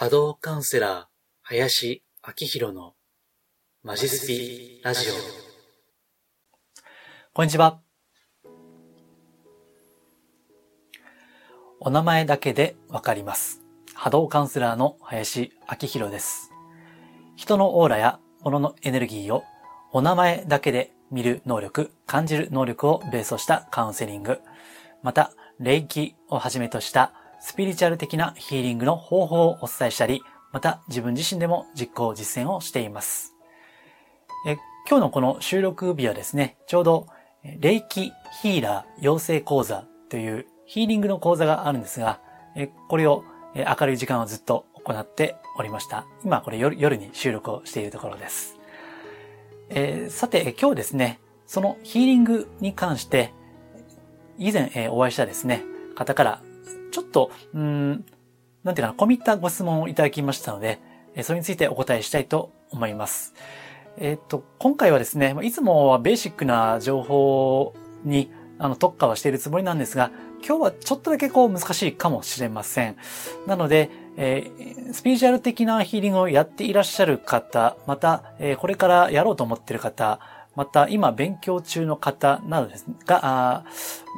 [0.00, 1.04] 波動カウンセラー、
[1.42, 2.94] 林明宏の
[3.82, 5.12] マジスピラジオ。
[7.34, 7.82] こんにちは。
[11.80, 13.60] お名前だけでわかります。
[13.92, 16.50] 波動カウンセラーの林明宏です。
[17.36, 19.44] 人のオーラや物のエネルギーを
[19.92, 24.38] お名前だけで見る能力、感じる能力をベースとしたカウンセリング、
[25.02, 33.34] また、霊気をはじめとしたスピリチュアル的なヒーリングの方法をお伝えしたり、また自分自身でも実行実践をしています。
[34.46, 37.06] え今日のこの収録日はですね、ちょうど
[37.58, 42.20] 霊気ヒーラー養成講座というヒーリングの講座があるんですが、
[42.56, 43.24] えこれを
[43.54, 46.06] え明るい時間をずっと行っておりました。
[46.24, 48.58] 今これ夜夜に収録をしているところです。
[49.70, 53.32] えーさて今日ですね、そのヒーリングに関して
[54.38, 55.64] 以前、えーお会いしたですね、
[55.94, 56.42] 方から
[56.90, 58.04] ちょっと、うん、
[58.64, 60.80] なんていうかな、込み入ったご質問をいただきましたので、
[61.22, 63.34] それについてお答えしたいと思います。
[63.98, 67.74] えっと、今回はですね、いつもはベーシックな情報
[68.04, 70.10] にあの特化はしているつもりなんですが、
[70.46, 72.96] 今日はちょっとだけこう難しいかもしれません。
[73.46, 80.18] なので、えースピリチュアル的なヒーリングをやっていらっしゃる方、また、えーこれからやろうと思っている方、
[80.56, 83.64] また今勉強中の方などですが、あ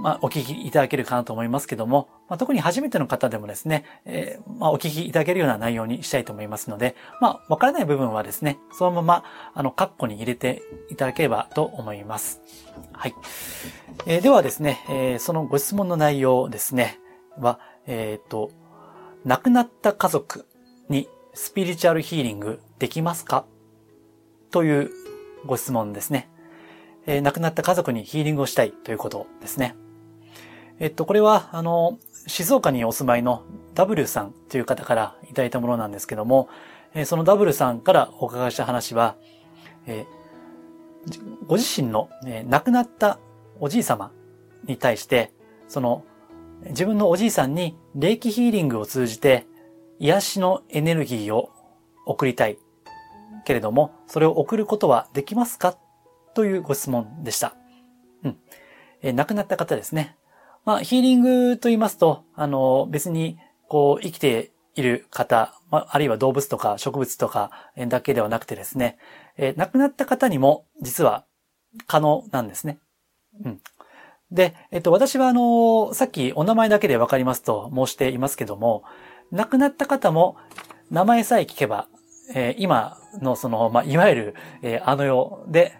[0.02, 12.40] まあ、お聞きいただけるかなと思いますけども、まあ、特に初めての方でもですね、えーまあ、お聞きいただけるような内容にしたいと思いますので、まあ、わからない部分はですね、そのまま、あの、カッコに入れていただければと思います。
[12.92, 13.14] はい。
[14.06, 16.98] えーではですね、えーそのご質問の内容ですね、
[17.38, 18.50] は、えっ、と、
[19.24, 20.46] 亡くなった家族
[20.88, 23.44] にスピリチュアルヒーリングできますか？
[24.50, 24.90] という
[25.44, 26.30] ご質問ですね。
[27.06, 29.76] えー亡くなった家族にヒーリングをしたいということですね。
[30.78, 33.42] えっと、これは、あの、静岡にお住まいの
[33.74, 36.48] W さんという方からいただいたものなんですけども、
[36.94, 39.16] えその W さんからお伺いした話は、
[39.86, 40.06] え
[41.46, 43.18] ご自身の、え亡くなった
[43.58, 44.12] おじい様
[44.64, 45.32] に対して、
[45.68, 46.04] その、
[46.66, 49.46] 自分のおじいさんに霊気ヒーリングを通じて
[49.98, 51.50] 癒しのエネルギーを
[52.06, 52.58] 送りたい。
[53.44, 55.76] けれども、それを送ることはできますか？
[56.34, 57.56] というご質問でした。
[58.22, 58.38] うん。
[59.02, 60.16] え亡くなった方ですね。
[60.64, 67.50] まあ、ヒーリングと言いますと、あの、別に、こう、生きている方、まあ、あるいは動物とか植物とか
[67.88, 68.98] だけではなくてですね、
[69.36, 71.24] えー亡くなった方にも実は
[71.86, 72.78] 可能なんですね。
[73.44, 73.60] うん。
[74.30, 78.82] で、えっと、私はあの、さっきお名前だけでわかりますと申していますけども、
[79.30, 80.36] 亡くなった方も
[80.90, 81.88] 名前さえ聞けば、
[82.34, 85.76] えー今のその、まあ、いわゆる、えーあの世で、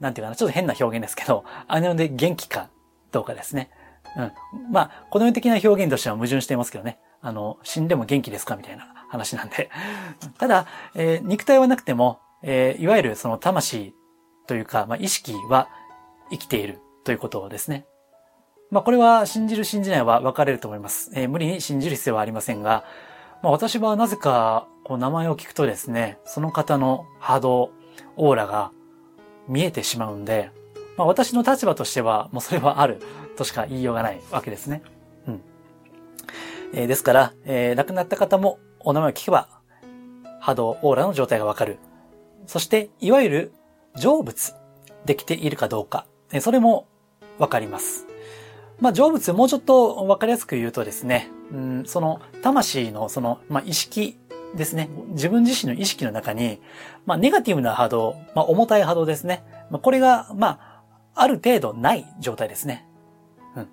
[0.00, 2.68] なんていうかな、ちょっと変な表現ですけど、あの世で元気か
[3.12, 3.70] どうかですね。
[4.16, 4.32] うん。
[4.72, 6.98] まあ、この世的な表現としては矛盾していますけどね。
[7.20, 9.70] あの、死んでも元気ですかみたいな話なんで。
[10.38, 13.94] ただ、えー肉体はなくても、えーいわゆるその魂
[14.46, 15.68] というか、まあ、意識は
[16.30, 17.86] 生きているということですね。
[18.70, 21.10] まあ、これは信じる信じないは分かれると思います。
[21.14, 22.84] えー無理に信じる必要はありませんが、
[23.42, 27.70] まあ、私はなぜか、こう名前を聞くとですね、その方の波動、
[28.16, 28.70] オーラが
[29.48, 30.50] 見えてしまうんで、
[30.96, 33.00] まあ、私の立場としては、もうそれはある
[33.36, 34.82] としか言いようがないわけですね。
[35.26, 35.40] うん。
[36.72, 39.48] えーですから、えー亡くなった方もお名前を聞けば、
[40.40, 41.78] 波動、オーラの状態がわかる。
[42.46, 43.52] そして、いわゆる
[43.96, 44.54] 成仏
[45.04, 46.86] できているかどうか、えーそれも
[47.38, 48.06] わかります。
[48.80, 54.18] まあ、成仏、もうちょっとわかりやすく言うとですね、うん、その、魂の、その、まあ、意識
[54.54, 54.90] ですね。
[55.08, 56.60] 自分自身の意識の中に、
[57.06, 59.44] まあ、ネガティブな波動、まあ、重たい波動ですね。
[59.70, 60.65] まあ、これが、まあ、
[61.16, 62.86] ある程度ない状態ですね。
[63.56, 63.68] うん。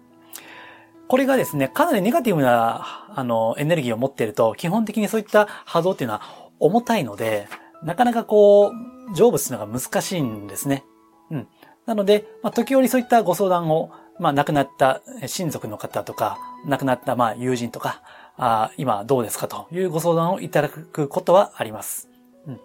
[1.08, 6.22] これがですね、かなりネガティブな、あの、エネルギーを持っていると、基本的にそういった波動っていうのは
[6.60, 7.48] 重たいので、
[7.84, 10.86] なかなかこう、成仏するのが難しいんですね。
[11.30, 11.48] うん。
[11.86, 18.02] なので、まあ、時折そういったご相談を、まあ、亡くなった親族の方とか、亡くなった、まあ、友人とか、
[18.38, 22.10] あ今どうですかというご相談をいただくことはあります。
[22.48, 22.60] うん。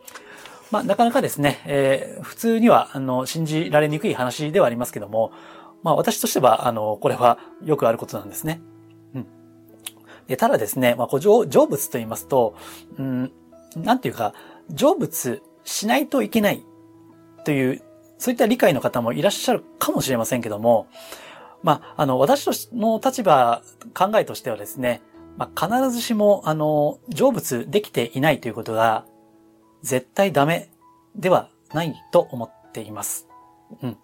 [0.70, 5.32] まあ、なかなかですね、えー普通には、あの、信じられにくい話ではありますけども、
[5.82, 8.60] まあ、私としては、あの、これはよくあることなんですね。
[9.14, 9.18] う
[10.32, 10.36] ん。
[10.36, 12.54] ただですね、まあ、こう成成仏と言いますと、
[12.98, 13.32] うん、
[13.76, 14.34] なんていうか、
[14.74, 16.64] 成仏しないといけない
[17.44, 17.82] という、
[18.18, 20.88] そういった理解の方もいらっしゃるかもしれませんけども、
[21.62, 23.62] まあ、あの、私の立場、
[23.94, 25.02] 考えとしてはですね、
[25.36, 29.06] まあ、必ずしも、あの、成仏できていないということが、
[29.82, 30.70] 絶対ダメ
[31.16, 33.28] ではないと思っています。
[33.82, 33.96] うん。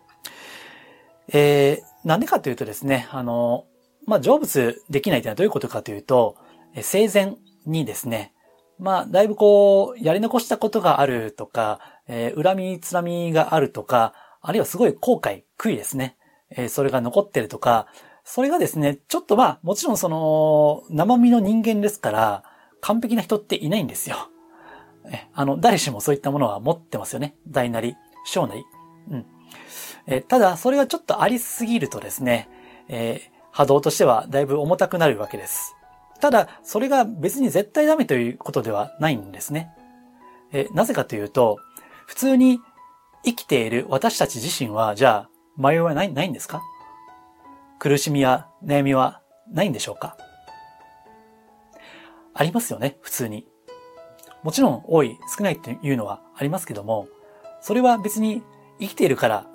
[1.33, 3.67] えー、なんでかというとですね、あの、
[4.07, 6.37] まあ、成仏できないというのはどういうことかというと、
[6.75, 7.37] え生前
[7.67, 8.35] にですね、
[8.79, 16.17] まあ、だいぶこう、やり残したことがあるとか、えー、恨み、つらみがあるとか、あるいはすごい後悔、悔いですね。
[16.51, 17.87] えー、それが残ってるとか、
[18.25, 22.45] それがですね、ちょっとまあ、もちろんその、生身の人間ですから、
[22.81, 24.29] 完璧な人っていないんですよ。
[25.33, 27.37] あの、誰しもそういったものは持ってますよね。
[27.47, 28.65] 大なり、小なり。
[29.11, 29.27] うん。
[30.07, 32.49] え、ただ、それがちょっとありすぎるとですね、
[32.89, 35.75] えー、波動としてはだいぶ重たくなるわけです。
[36.21, 39.71] ただ、それが別に絶対ダメということではないんですね。
[40.53, 41.59] え、なぜかというと、
[42.07, 42.61] 普通に
[43.25, 46.63] 生きている私たち自身は、じゃあ、迷いはない、ないんですか？
[47.79, 49.21] 苦しみや悩みは
[49.51, 50.17] ないんでしょうか？
[52.35, 53.47] ありますよね、普通に。
[54.45, 57.09] もちろん多い、少ないっていうのはありますけども、
[57.63, 58.43] それは別に
[58.79, 59.47] 生きているから、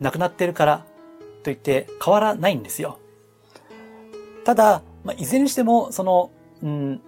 [0.00, 0.86] 亡くなっているから
[1.42, 2.98] といって変わらないんですよ。
[4.44, 6.30] ただ、まあ、いずれにしても、その、
[6.62, 7.00] うん、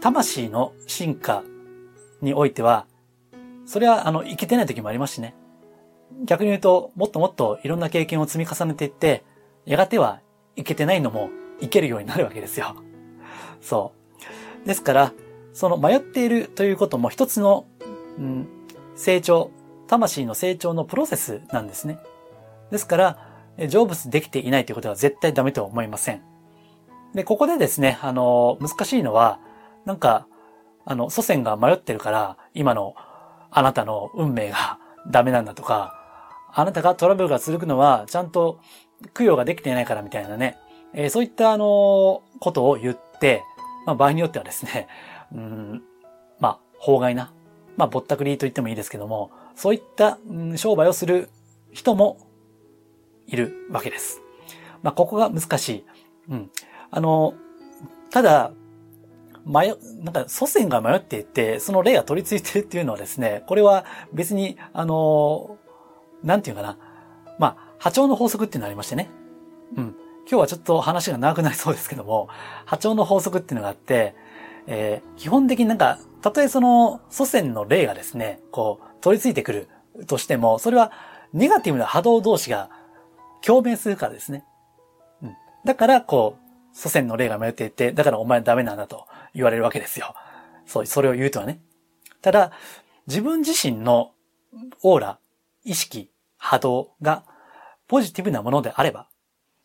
[0.00, 1.42] 魂の進化
[2.20, 2.86] においては、
[3.64, 5.34] それは、あの、いけてない時もありますしね。
[6.24, 9.24] 逆に言うと、もっともっといろんな経験を積み重ねていって、
[9.64, 10.20] やがては
[10.56, 11.30] いけてないのも
[11.60, 12.76] いけるようになるわけですよ。
[13.60, 13.92] そ
[14.64, 14.66] う。
[14.66, 15.12] ですから、
[15.56, 17.64] その迷っているということも一つの、
[18.18, 18.46] うん、
[18.94, 19.50] 成長、
[19.86, 21.98] 魂の成長のプロセスなんですね。
[22.70, 23.18] ですから、
[23.56, 26.20] 成仏できていないということは絶対ダメとは思いません。
[27.14, 29.40] で、ここでですね、あの、難しいのは、
[29.86, 30.26] なんか、
[30.84, 32.94] あの、祖先が迷ってるから、今の
[33.50, 34.78] あなたの運命が
[35.10, 35.94] ダメなんだとか、
[36.52, 38.60] あなたがトラブルが続くのは、ちゃんと
[39.14, 40.58] 供養ができていないからみたいなね、
[40.92, 43.42] えー、そういったあの、ことを言って、
[43.86, 44.86] まあ場合によってはですね、
[45.32, 45.82] うん、
[46.38, 47.32] まあ、法外な、
[47.76, 51.28] まあぼったくりと言ってもいいですけども、そういった、うん、商売をする
[51.72, 52.18] 人も
[53.26, 54.20] いるわけです。
[54.82, 55.84] まあここが難しい。
[56.30, 56.50] うん。
[56.90, 57.34] あの、
[58.10, 58.52] ただ、
[59.44, 65.58] 迷、なんか祖先が迷っていて、その霊が取り付いてるっていうのはですね、これは別に、あの、
[66.22, 66.78] なんていうかな。
[67.38, 69.10] まあ、波長の法則っていうのがありましてね。
[69.76, 69.84] うん。
[70.28, 72.28] 今日はちょっと話が長くなりそうですけども、
[72.64, 74.16] 波長の法則っていうのがあって、
[74.66, 79.68] えー、基本的になんか、たとえその祖先の霊がですね、こう、取り付いてくる
[80.06, 80.92] としても、それは
[81.32, 82.70] ネガティブな波動同士が
[83.42, 84.44] 共鳴するからですね。
[85.22, 85.36] うん。
[85.64, 90.14] だから、こう、祖先の霊が迷っていて、だからお前ダメなんだと言われるわけですよ。
[90.66, 91.60] そう、それを言うとはね。
[92.20, 92.52] ただ、
[93.06, 94.10] 自分自身の
[94.82, 95.18] オーラ、
[95.64, 97.24] 意識、波動が
[97.86, 99.08] ポジティブなものであれば、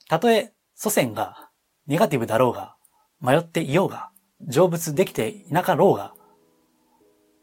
[0.08, 1.50] たとえ祖先が
[1.88, 2.76] ネガティブだろうが、
[3.20, 4.11] 迷っていようが、
[4.50, 6.14] 成仏できていなかろうが、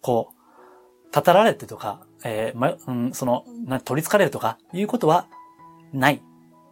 [0.01, 5.27] こう、たたられてとか、えー、ま、うん、その、な、取り憑かれるとか、いうことは、
[5.93, 6.23] ない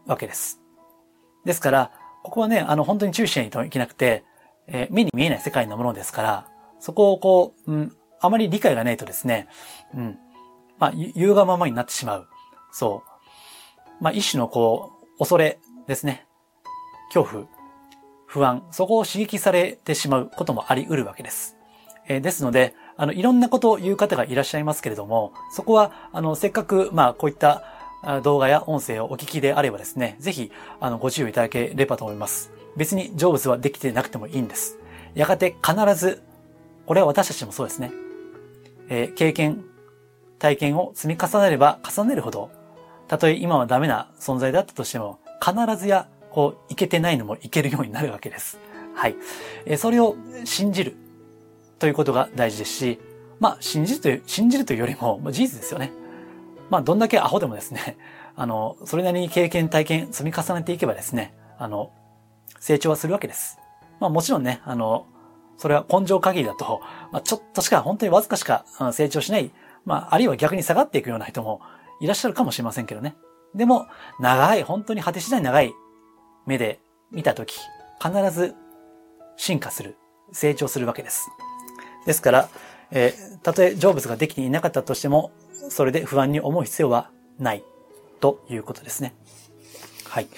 [0.07, 0.61] わけです。
[1.45, 1.91] ですから、
[2.23, 4.25] ここはね、あの、本当に注意しないといけなくて、
[4.67, 6.49] えー、目に見えない世界のものですから、
[6.81, 9.49] そこをこう、うん、あまり理解がないとですね、
[9.95, 10.19] うん、
[10.79, 12.29] まあ、言うがままになってしまう。
[12.73, 14.03] そう。
[14.03, 16.27] まあ、一種のこう、恐れですね。
[17.15, 17.47] 恐怖、
[18.37, 21.57] 不安、そこを刺激されてしまうこともあり得るわけです。
[22.07, 27.63] えー、ですので、あの、いろんなことを言う方がいらっしゃいますけれども、そこは、あの、せっかく、まあ、こういった
[28.23, 32.53] 動画や音声をお聞きであればですね、ぜひ、あの、ご注意いただければと思います。
[32.77, 34.79] 別に成仏はできてなくてもいいんです。
[35.15, 36.23] やがて必ず、
[36.85, 37.91] これは私たちもそうですね。
[38.91, 39.65] えー、経験、
[40.39, 42.51] 体験を積み重ねれば重ねるほど、
[43.09, 46.07] たとえ今はダメな存在だったとしても、必ずや、
[46.37, 48.59] こう、いけてないのもいけるようになるわけです。
[48.95, 49.17] はい。
[49.65, 50.95] え、それを信じる
[51.79, 53.01] ということが大事ですし、
[53.41, 55.93] まあ、信じるという、信じるというよりも、まあ、事実ですよね。
[56.69, 57.97] まあ、どんだけアホでもですね、
[58.37, 61.91] あの、それなりに経験、体験、積み重ねていけばですね、あの、
[62.61, 63.59] 成長はするわけです。
[63.99, 65.07] まあもちろんね、あの、
[65.57, 69.51] それは根性限りだと、まあちょっとしか、本当にわずかしか成長しない、
[69.87, 71.63] まああるいは逆に下がっていくような人も
[72.03, 73.17] いらっしゃるかもしれませんけどね。
[73.55, 73.87] でも、
[74.21, 75.73] 長い、本当に果てしない長い
[76.47, 77.59] 目で見たとき、
[78.03, 78.55] 必ず
[79.37, 79.97] 進化する、
[80.33, 81.29] 成長するわけです。
[82.07, 82.49] ですから、
[82.91, 85.33] えー、たとえ成仏ができていなかったとしても、
[85.69, 87.65] それで不安に思う必要はない
[88.21, 89.15] ということですね。
[90.09, 90.29] はい。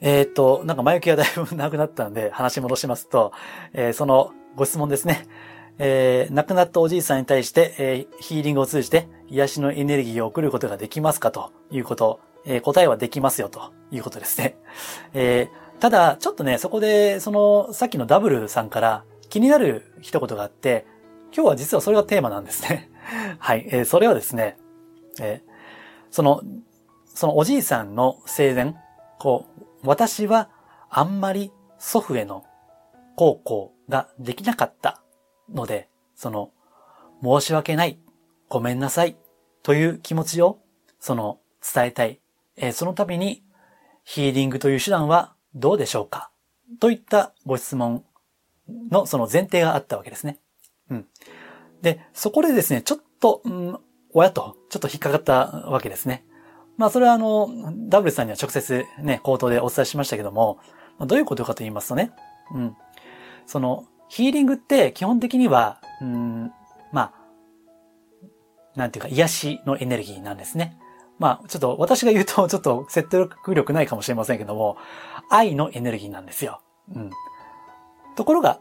[0.00, 3.32] えっ、と、なんか前置きがだいぶなくなったんで話戻しますと、
[3.72, 5.26] えー、そのご質問ですね。
[5.78, 11.32] えー、亡くなったおじいさんに対して、えー、ヒーリングを通じて癒しのエネルギーを送ることができますか？
[11.32, 14.56] ということ、えー、答えはできますよということですね。
[15.14, 20.86] えー、ただ、ちょっとね、そこで、その、さっきのダブルさんから気になる一言があって、
[21.34, 22.90] 今日は実はそれがテーマなんですね。
[23.38, 24.56] はい、えー、それはですね、
[25.20, 25.50] えー、
[26.10, 26.42] その、
[27.14, 28.74] そのおじいさんの生前、
[29.18, 30.50] こう、私は
[30.90, 32.44] あんまり祖父への
[33.16, 35.02] 孝行ができなかった
[35.52, 36.50] ので、その、
[37.22, 37.98] 申し訳ない、
[38.48, 39.16] ごめんなさい、
[39.62, 40.58] という気持ちを、
[41.00, 42.20] その、伝えたい。
[42.56, 43.42] えー、そのために、
[44.04, 46.30] ヒーリングという手段はどうでしょうか？
[46.78, 48.04] といったご質問
[48.90, 50.38] のその前提があったわけですね。
[50.90, 51.06] うん。
[51.82, 53.78] で、そこでですね、ちょっと、うん、
[54.12, 56.24] 親と、ちょっと引っかかったわけですね。
[56.76, 57.48] まあ、それはあの、
[57.88, 60.58] ダブルさんには直接ね、口頭でお伝えしましたけども、
[61.00, 62.12] どういうことかと言いますとね、
[62.52, 62.76] うん。
[63.46, 66.52] その、ヒーリングって基本的には、うん、
[66.92, 67.14] まあ、
[68.76, 70.78] なんていうか、癒しのエネルギーなんですね。
[71.18, 74.76] まあ、ちょっと私が言うとちょっと説得力ないかもしれませんけども、
[75.30, 76.60] 愛のエネルギーなんですよ。
[76.94, 77.10] うん。
[78.16, 78.60] ところが、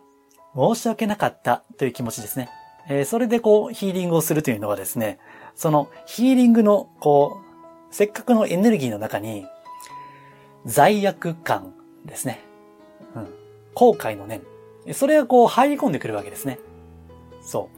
[0.55, 2.49] 申し訳なかったという気持ちですね。
[2.87, 5.19] えー、それでこう、ヒーリングをするというのはですね、
[5.55, 7.41] そのヒーリングの、こ
[7.91, 9.45] う、せっかくのエネルギーの中に、
[10.65, 11.73] 罪悪感
[12.05, 12.39] ですね。
[13.15, 13.27] うん。
[13.73, 14.41] 後悔の念。
[14.93, 16.59] それがこう入り込んでくるわけですね。
[17.41, 17.77] そう。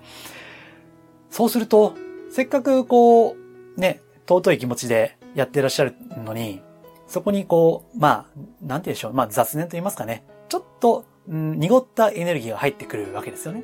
[1.34, 1.94] そうすると、
[2.30, 3.36] せっかくこ
[3.78, 6.62] う、ね、尊い気持ちでやってらっしゃるのに、
[7.08, 9.14] そこにこう、まあ、なんて言うでしょう。
[9.14, 10.26] まあ雑念と言いますかね。
[10.50, 13.64] ちょっと、うん、濁ったエネルギーが入ってくるわけですよね。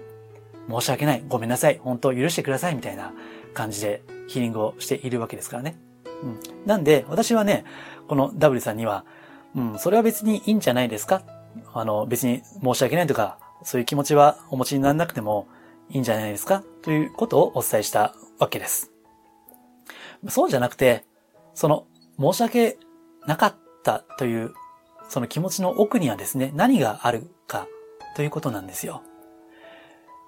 [0.70, 1.24] 申し訳ない。
[1.28, 1.80] ごめんなさい。
[1.82, 2.76] 本当許してください。
[2.76, 3.14] みたいな
[3.54, 5.78] 感じでヒーリングをしているわけですからね。
[6.24, 6.40] うん。
[6.66, 7.66] なんで、私はね、
[8.08, 9.06] この W さんには、
[9.56, 11.24] うん、それは別にいいんじゃないですか
[11.74, 15.48] あの、別に申し訳ないとか、そういう気持ちはお持ちにならなくても
[15.90, 18.91] いいんじゃないですかということをお伝えしたわけです。
[20.28, 21.06] そうじゃなくて、
[21.54, 21.88] その、
[22.20, 22.78] 申し訳
[23.26, 24.54] なかったという、
[25.10, 27.68] その気持ちの奥にはですね、何があるか
[28.16, 29.04] ということなんですよ。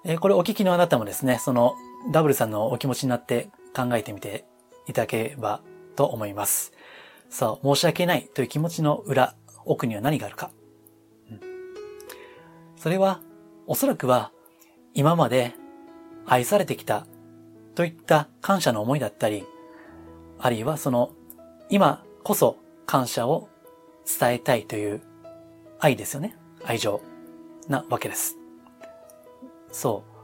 [0.04, 1.74] えー、これお聞きのあなたもですね、その、
[2.12, 4.44] ダブルさんのお気持ちになって考えてみて
[4.86, 5.62] いただければ
[5.96, 6.72] と思います。
[7.30, 9.34] そう、申し訳ないという気持ちの裏、
[9.64, 10.50] 奥には何があるか。
[11.30, 11.40] うん、
[12.76, 13.20] それは、
[13.66, 14.30] おそらくは、
[14.92, 15.54] 今まで
[16.26, 17.06] 愛されてきた
[17.74, 19.44] といった感謝の思いだったり、
[20.38, 21.12] あるいはその、
[21.70, 23.48] 今こそ感謝を
[24.06, 25.02] 伝えたいという
[25.78, 26.36] 愛ですよね。
[26.64, 27.00] 愛情
[27.68, 28.36] なわけです。
[29.72, 30.14] そう。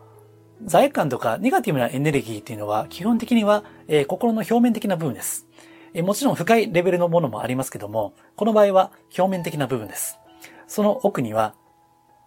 [0.64, 5.46] 罪悪感とかネガティブなエネルギーっていうのは基本的には、えー、心の表面的な部分です、
[5.94, 10.18] えー、もちろん深いレベルのものもありますけども、この場合は表面的な部分です。
[10.66, 11.54] その奥には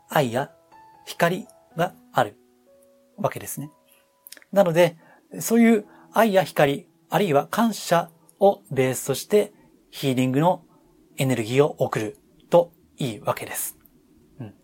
[0.10, 0.52] 愛や
[1.06, 1.48] 光
[1.78, 2.36] がある
[3.18, 3.70] わけですね。
[4.52, 4.98] なので、
[5.40, 9.54] そういう愛や光、あるいは感謝をベースとして
[9.92, 10.64] ヒーリングの
[11.16, 12.18] エネルギーを送る
[12.50, 13.78] といいわけです。
[14.40, 14.56] うん、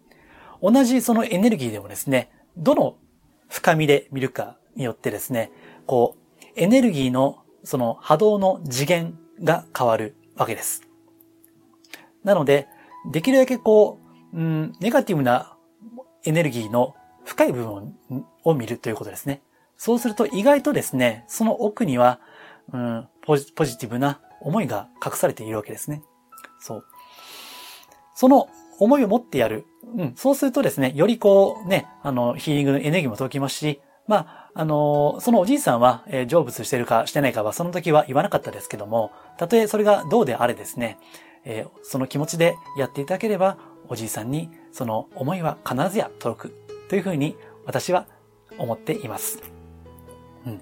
[0.74, 2.98] 同じそのエネルギーでもですね、どの
[3.50, 5.52] 深みで見るかによってですね、
[5.86, 10.82] こう、エネルギーのその波動の次元が変わるわけです。
[12.24, 12.68] なので、
[13.12, 14.00] できるだけこ
[14.34, 15.56] う、うん、ネガティブな
[16.24, 17.96] エネルギーの深い部分
[18.44, 19.44] を見るということですね。
[19.78, 22.20] そうすると意外とですね、その奥には、
[22.74, 26.02] うん、ポジポジティブな思いが隠されているわけですね。
[26.60, 26.86] そう。
[28.16, 28.50] その
[28.80, 29.66] 思いを持ってやる。
[29.96, 40.98] うん、そうするとですね、よりこうね、あの、ヒーリングのエネルギーも届きますし、まあ、あの、そのおじいさんは、えー、成仏してるかしてないかはその時は言わなかったですけども、たとえそれがどうであれですね、
[41.46, 43.58] えー、その気持ちでやっていただければ、
[43.88, 46.56] おじいさんにその思いは必ずや届く
[46.90, 47.36] というふうに
[47.66, 48.06] 私は
[48.58, 49.42] 思っています。
[50.46, 50.62] うん。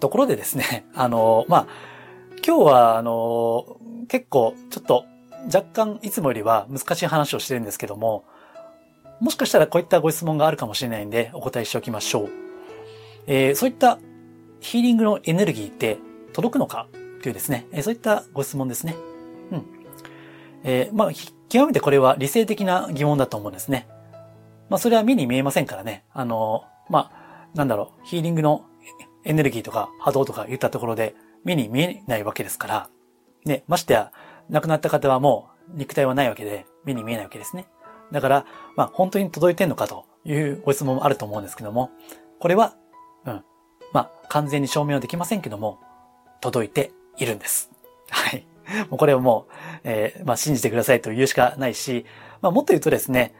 [0.00, 1.66] ところでですね、 あの、まあ、
[2.46, 5.04] 今日は、あの、結構、ちょっと、
[5.52, 8.24] 若干、いつもよりは難しい話をしてるんですけども、
[9.20, 12.30] もしかしたらこういったご質問があるかもしれないんで、お答えしておきましょう。
[13.26, 13.98] えー、そういった
[14.60, 15.98] ヒーリングのエネルギーって
[16.32, 16.86] 届くのか？
[17.22, 18.94] というですね、えー、そういったご質問ですね。
[19.52, 19.64] うん。
[20.64, 21.10] えー、まあ、
[21.48, 23.88] 極めてこれは理性的な疑問だと思うんですね。
[24.68, 26.04] まあ、それは目に見えませんからね。
[26.12, 28.64] あの、まあ、なんだろう、ヒーリングの
[29.26, 31.14] エネルギーとか波動とか言ったところで
[31.44, 32.90] 目に見えないわけですから、
[33.44, 34.12] ね、ましてや、
[34.48, 37.66] 亡くなった方はもう肉体はないわけで目に見えないわけですね。
[38.12, 41.90] だから、まあ本当に届いてんのかというご質問もあると思うんですけども、
[42.38, 42.74] これは、
[43.24, 43.44] うん、
[43.92, 45.80] まあ完全に証明はできませんけども、
[46.40, 47.70] 届いているんです。
[48.10, 48.46] はい。
[48.88, 49.52] もうこれはもう、
[49.84, 52.06] えー、まあ信じてくださいと言うしかないし、
[52.42, 53.34] まあもっと言うとですね、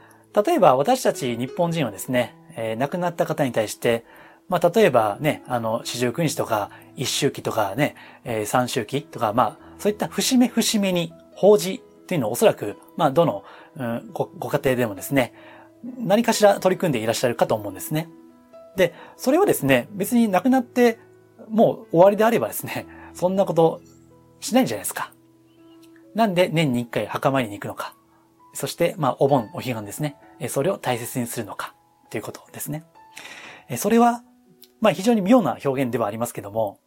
[0.44, 4.04] 例えば私たち日本人はですね、えー、亡くなった方に対して、
[4.48, 13.44] まあ、例えばね、あの、四十九日とか、一周期とかね、えー、三周期とか、まあ、そういった節目節目に法事っていうのをおそらく、まあ、どの、
[13.76, 15.34] うん、ごご家庭でもですね、
[15.98, 18.08] 何かしら取り組んでいらっしゃるかと思うんですね。
[18.76, 20.98] で、それはですね、別に亡くなって
[21.48, 23.80] もう終わりであればですね、そんなこと
[24.40, 25.12] しないんじゃないですか。
[26.14, 27.94] なんで年に一回墓参りに行くのか。
[28.54, 30.16] そして、まあ、お盆、お彼岸ですね。
[30.48, 31.74] それを大切にするのか。
[32.08, 32.84] ということですね。
[33.76, 34.22] それは、
[34.80, 36.80] まあ非常に妙な表現ではありますけども、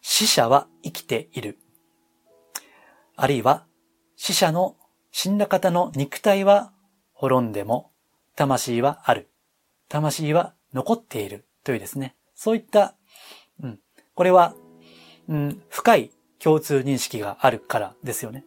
[0.00, 1.58] 死者は生きている。
[3.16, 3.66] あるいは、
[4.16, 4.76] 死者の
[5.10, 6.72] 死んだ方の肉体は
[7.12, 7.90] 滅んでも、
[8.34, 9.30] 魂はある。
[9.88, 11.46] 魂は残っている。
[11.64, 12.14] というですね。
[12.34, 12.94] そういった、
[13.62, 13.80] うん。
[14.14, 14.54] これは、
[15.28, 18.44] うん、深い共通認識があるからですよね。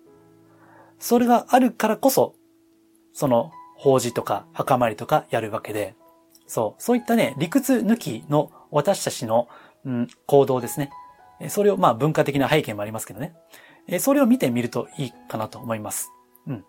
[1.00, 2.36] それがあるからこそ、
[3.14, 5.96] その、法事とか墓参りとかやるわけで、
[6.50, 9.48] そう、そういったね、理屈抜きの私たちの、
[9.86, 10.90] うん、行動ですね。
[11.48, 13.36] それを、まあ文化的な背景もありますけどね。
[14.00, 16.12] それを見てみるといいかなと思います。
[16.48, 16.66] うん。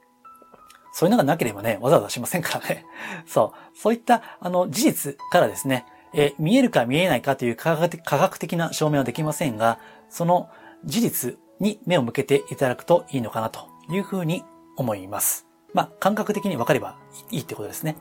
[0.92, 2.84] そういうのがなければね、わざわざしませんからね。
[3.26, 3.78] そう。
[3.78, 9.78] そういった、あの、事実からですね、え見えるか見えないかという科学的な証明はできませんが、
[10.10, 10.50] その
[10.84, 14.44] 事実に目を向けていただくといいのかなというふうに
[14.76, 15.46] 思います。
[15.72, 16.98] まあ、感覚的に分かれば
[17.30, 17.96] いいってことですね。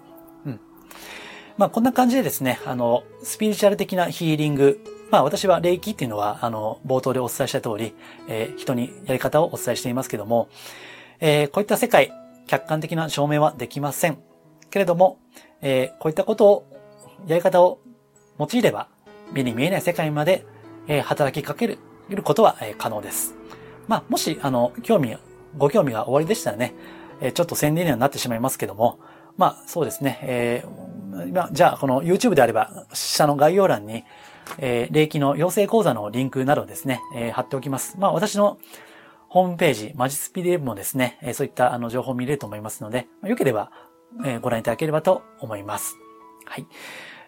[0.46, 0.60] うん。
[1.60, 4.80] まあ、こんな感じでですね、あの、スピリチュアル的なヒーリング、
[5.12, 7.94] まあ、私は霊気っていうのは、あの、冒頭でお伝えした通り、
[8.30, 10.48] えー、人にやり方をお伝えしていますけども、
[11.20, 12.14] えー、こういった世界、
[12.48, 14.20] 客観的な証明はできません。
[14.70, 15.20] けれども、
[15.60, 16.66] えー、こういったことを、
[17.28, 17.82] やり方を
[18.40, 18.88] 用いれば、
[19.34, 20.46] 目に見えない世界まで、
[20.88, 21.78] えー、働きかける
[22.24, 23.36] ことは、えー、可能です。
[23.90, 25.18] まあ、もし、あの、興味、
[25.58, 26.74] ご興味が終わりでしたらね、
[27.20, 29.00] えー、ちょっと宣伝にはなってしまいますけども、
[29.40, 34.04] まあ、そうですね、えー、まあ、じゃあ、この YouTube であれば、下の概要欄に、
[34.58, 37.96] えー、霊気の養成講座のリンクなどですね、えー、貼っておきます。
[37.98, 38.58] まあ、私の
[39.30, 43.72] ホームページ、マジスピでもですね、えー、そういったあの情報を見れると思いますので、良、ければ、
[44.26, 45.96] えー、ご覧いただければと思います。
[46.44, 46.68] はい。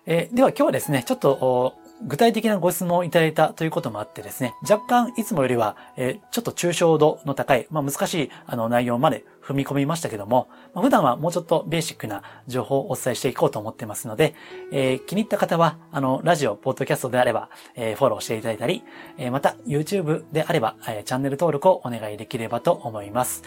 [0.06, 14.34] えー、では今日はですね、ちょっと具体的なご質問をいただいたということもあってですね、若干いつもよりは、え、ちょっと抽象度の高い、まあ、難しいあの内容まで踏み込みましたけども、まあ、普段はもうちょっとベーシックな情報をお伝えしていこうと思ってますので、
[14.72, 18.84] えー、気に入った方は、あの、ラジオ、ポッドキャストであれば、えー、フォローしていただいたり、
[19.18, 23.44] えー、また YouTube であれば、え、チャンネル登録をお願いできればと思います。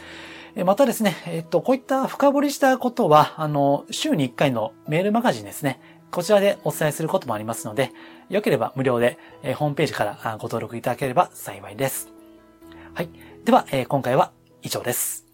[0.62, 5.81] またですね、えっと、こういった深掘りしたことは、あの、週に1回のメールマガジンですね。
[6.14, 7.90] こちらでお伝えすることもありますので、
[8.29, 12.09] よければ無料で、え、ホームページからご登録いただければ幸いです。
[12.94, 13.11] はい。
[13.44, 14.31] では、え、今回は
[14.62, 15.27] 以上です。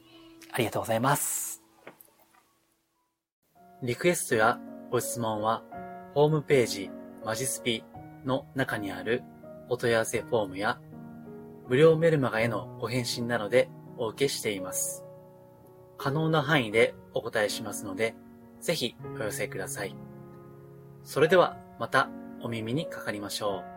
[0.51, 1.63] ありがとうございます。
[3.83, 4.59] リクエストや
[4.91, 5.65] ご質問は、
[6.15, 6.91] ホームページ
[7.27, 7.85] マジスピ
[8.25, 9.23] の中にある
[9.69, 10.81] お問い合わせフォームや、
[11.69, 15.05] 無料メルマガへのご返信などでお受けしています。
[15.99, 18.15] 可能な範囲でお答えしますので、
[18.63, 19.95] ぜひお寄せください。
[21.05, 22.09] それではまた
[22.43, 23.70] お耳にかかりましょう。